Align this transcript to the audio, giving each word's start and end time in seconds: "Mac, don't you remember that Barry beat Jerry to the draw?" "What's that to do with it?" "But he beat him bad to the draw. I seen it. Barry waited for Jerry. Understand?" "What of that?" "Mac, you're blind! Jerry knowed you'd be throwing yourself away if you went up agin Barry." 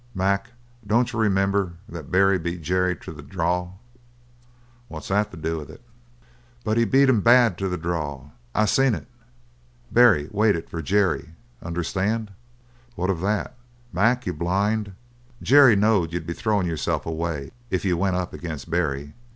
"Mac, 0.15 0.49
don't 0.83 1.13
you 1.13 1.19
remember 1.19 1.73
that 1.87 2.09
Barry 2.09 2.39
beat 2.39 2.63
Jerry 2.63 2.95
to 2.95 3.11
the 3.11 3.21
draw?" 3.21 3.73
"What's 4.87 5.09
that 5.09 5.29
to 5.29 5.37
do 5.37 5.59
with 5.59 5.69
it?" 5.69 5.83
"But 6.63 6.77
he 6.77 6.85
beat 6.85 7.07
him 7.07 7.21
bad 7.21 7.55
to 7.59 7.69
the 7.69 7.77
draw. 7.77 8.31
I 8.55 8.65
seen 8.65 8.95
it. 8.95 9.05
Barry 9.91 10.27
waited 10.31 10.71
for 10.71 10.81
Jerry. 10.81 11.35
Understand?" 11.61 12.31
"What 12.95 13.11
of 13.11 13.21
that?" 13.21 13.55
"Mac, 13.93 14.25
you're 14.25 14.33
blind! 14.33 14.93
Jerry 15.39 15.75
knowed 15.75 16.13
you'd 16.13 16.25
be 16.25 16.33
throwing 16.33 16.65
yourself 16.65 17.05
away 17.05 17.51
if 17.69 17.85
you 17.85 17.95
went 17.95 18.15
up 18.15 18.33
agin 18.33 18.57
Barry." 18.69 19.13